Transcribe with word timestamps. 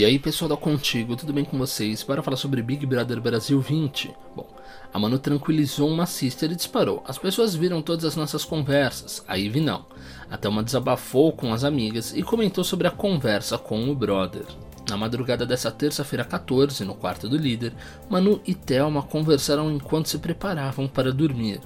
E 0.00 0.04
aí 0.04 0.18
pessoal 0.18 0.48
da 0.48 0.56
Contigo, 0.56 1.14
tudo 1.14 1.32
bem 1.32 1.44
com 1.44 1.58
vocês? 1.58 2.02
Para 2.02 2.22
falar 2.22 2.36
sobre 2.36 2.62
Big 2.62 2.86
Brother 2.86 3.20
Brasil 3.20 3.60
20. 3.60 4.14
Bom, 4.34 4.46
a 4.94 4.98
Manu 4.98 5.18
tranquilizou 5.18 5.90
uma 5.90 6.06
sister 6.06 6.50
e 6.50 6.56
disparou. 6.56 7.02
As 7.06 7.18
pessoas 7.18 7.54
viram 7.54 7.82
todas 7.82 8.04
as 8.04 8.16
nossas 8.16 8.44
conversas, 8.44 9.22
a 9.28 9.34
Ivy 9.34 9.60
não. 9.60 9.84
A 10.30 10.36
Thelma 10.36 10.62
desabafou 10.62 11.32
com 11.32 11.52
as 11.52 11.64
amigas 11.64 12.14
e 12.16 12.22
comentou 12.22 12.64
sobre 12.64 12.86
a 12.86 12.90
conversa 12.90 13.58
com 13.58 13.90
o 13.90 13.94
brother. 13.94 14.46
Na 14.88 14.96
madrugada 14.96 15.44
dessa 15.44 15.70
terça-feira 15.70 16.24
14, 16.24 16.84
no 16.84 16.94
quarto 16.94 17.28
do 17.28 17.36
líder, 17.36 17.74
Manu 18.08 18.40
e 18.46 18.54
Thelma 18.54 19.02
conversaram 19.02 19.70
enquanto 19.70 20.08
se 20.08 20.18
preparavam 20.18 20.88
para 20.88 21.12
dormir. 21.12 21.60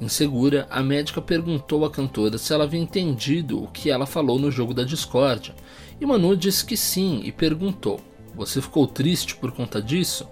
Insegura, 0.00 0.66
a 0.70 0.82
médica 0.82 1.22
perguntou 1.22 1.84
à 1.84 1.90
cantora 1.90 2.36
se 2.36 2.52
ela 2.52 2.64
havia 2.64 2.80
entendido 2.80 3.62
o 3.62 3.68
que 3.68 3.90
ela 3.90 4.04
falou 4.04 4.38
no 4.38 4.50
jogo 4.50 4.74
da 4.74 4.84
discórdia, 4.84 5.54
e 5.98 6.04
Manu 6.04 6.36
disse 6.36 6.64
que 6.64 6.76
sim 6.76 7.22
e 7.24 7.32
perguntou: 7.32 8.00
Você 8.34 8.60
ficou 8.60 8.86
triste 8.86 9.34
por 9.36 9.52
conta 9.52 9.80
disso? 9.80 10.28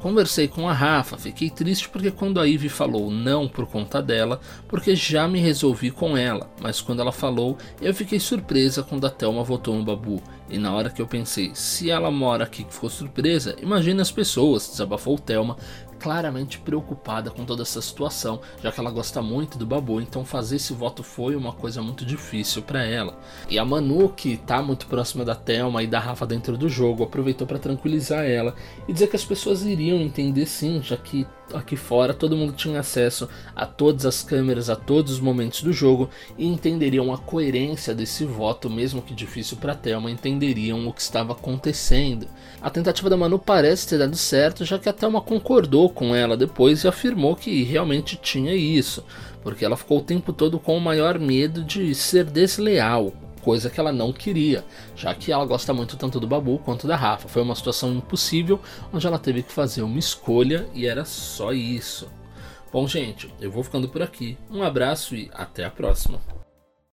Conversei 0.00 0.46
com 0.46 0.68
a 0.68 0.72
Rafa, 0.72 1.18
fiquei 1.18 1.50
triste 1.50 1.88
porque 1.88 2.10
quando 2.10 2.38
a 2.38 2.44
Ivy 2.44 2.68
falou 2.68 3.10
não 3.10 3.48
por 3.48 3.66
conta 3.66 4.00
dela, 4.00 4.40
porque 4.68 4.94
já 4.94 5.26
me 5.26 5.40
resolvi 5.40 5.90
com 5.90 6.16
ela, 6.16 6.50
mas 6.60 6.80
quando 6.80 7.00
ela 7.00 7.12
falou, 7.12 7.58
eu 7.80 7.94
fiquei 7.94 8.20
surpresa 8.20 8.82
quando 8.82 9.06
a 9.06 9.10
Thelma 9.10 9.42
votou 9.42 9.74
no 9.74 9.84
Babu. 9.84 10.22
E 10.48 10.58
na 10.58 10.72
hora 10.72 10.90
que 10.90 11.02
eu 11.02 11.06
pensei, 11.06 11.50
se 11.54 11.90
ela 11.90 12.10
mora 12.10 12.44
aqui 12.44 12.62
que 12.64 12.72
ficou 12.72 12.88
surpresa, 12.88 13.56
imagina 13.60 14.02
as 14.02 14.12
pessoas, 14.12 14.68
desabafou 14.68 15.18
Thelma, 15.18 15.56
claramente 15.98 16.58
preocupada 16.58 17.30
com 17.30 17.44
toda 17.44 17.62
essa 17.62 17.80
situação, 17.80 18.40
já 18.62 18.70
que 18.70 18.78
ela 18.78 18.90
gosta 18.90 19.20
muito 19.22 19.58
do 19.58 19.66
Babu, 19.66 20.00
então 20.00 20.24
fazer 20.24 20.56
esse 20.56 20.72
voto 20.72 21.02
foi 21.02 21.34
uma 21.34 21.52
coisa 21.52 21.82
muito 21.82 22.04
difícil 22.04 22.62
para 22.62 22.84
ela. 22.84 23.18
E 23.48 23.58
a 23.58 23.64
Manu, 23.64 24.08
que 24.10 24.36
tá 24.36 24.62
muito 24.62 24.86
próxima 24.86 25.24
da 25.24 25.34
Thelma 25.34 25.82
e 25.82 25.86
da 25.86 25.98
Rafa 25.98 26.26
dentro 26.26 26.56
do 26.56 26.68
jogo, 26.68 27.04
aproveitou 27.04 27.46
para 27.46 27.58
tranquilizar 27.58 28.24
ela 28.24 28.54
e 28.86 28.92
dizer 28.92 29.08
que 29.08 29.16
as 29.16 29.24
pessoas 29.24 29.64
iriam 29.64 30.00
entender 30.00 30.46
sim, 30.46 30.80
já 30.82 30.96
que 30.96 31.26
aqui 31.54 31.76
fora 31.76 32.12
todo 32.12 32.36
mundo 32.36 32.52
tinha 32.52 32.80
acesso 32.80 33.28
a 33.54 33.64
todas 33.66 34.04
as 34.04 34.22
câmeras 34.22 34.68
a 34.68 34.74
todos 34.74 35.12
os 35.12 35.20
momentos 35.20 35.62
do 35.62 35.72
jogo 35.72 36.10
e 36.36 36.46
entenderiam 36.46 37.12
a 37.12 37.18
coerência 37.18 37.94
desse 37.94 38.24
voto, 38.24 38.68
mesmo 38.68 39.00
que 39.00 39.14
difícil 39.14 39.56
para 39.56 39.74
Thelma, 39.74 40.10
entenderiam 40.36 40.86
o 40.86 40.92
que 40.92 41.00
estava 41.00 41.32
acontecendo. 41.32 42.28
A 42.60 42.70
tentativa 42.70 43.10
da 43.10 43.16
Manu 43.16 43.38
parece 43.38 43.88
ter 43.88 43.98
dado 43.98 44.16
certo, 44.16 44.64
já 44.64 44.78
que 44.78 44.88
a 44.88 44.92
Thelma 44.92 45.20
concordou 45.20 45.88
com 45.90 46.14
ela 46.14 46.36
depois 46.36 46.84
e 46.84 46.88
afirmou 46.88 47.34
que 47.34 47.62
realmente 47.62 48.16
tinha 48.16 48.54
isso, 48.54 49.04
porque 49.42 49.64
ela 49.64 49.76
ficou 49.76 49.98
o 49.98 50.02
tempo 50.02 50.32
todo 50.32 50.58
com 50.58 50.76
o 50.76 50.80
maior 50.80 51.18
medo 51.18 51.64
de 51.64 51.94
ser 51.94 52.24
desleal, 52.24 53.12
coisa 53.42 53.70
que 53.70 53.80
ela 53.80 53.92
não 53.92 54.12
queria, 54.12 54.64
já 54.94 55.14
que 55.14 55.32
ela 55.32 55.44
gosta 55.44 55.72
muito 55.72 55.96
tanto 55.96 56.20
do 56.20 56.26
Babu 56.26 56.58
quanto 56.58 56.86
da 56.86 56.96
Rafa. 56.96 57.28
Foi 57.28 57.42
uma 57.42 57.54
situação 57.54 57.92
impossível 57.92 58.60
onde 58.92 59.06
ela 59.06 59.18
teve 59.18 59.42
que 59.42 59.52
fazer 59.52 59.82
uma 59.82 59.98
escolha 59.98 60.68
e 60.74 60.86
era 60.86 61.04
só 61.04 61.52
isso. 61.52 62.08
Bom, 62.72 62.86
gente, 62.86 63.32
eu 63.40 63.50
vou 63.50 63.62
ficando 63.62 63.88
por 63.88 64.02
aqui. 64.02 64.36
Um 64.50 64.62
abraço 64.62 65.14
e 65.14 65.30
até 65.32 65.64
a 65.64 65.70
próxima. 65.70 66.20